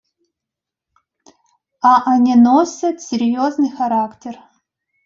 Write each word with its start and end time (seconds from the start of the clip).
А 1.81 2.01
они 2.11 2.35
носят 2.35 3.01
серьезный 3.03 3.69
характер. 3.69 4.35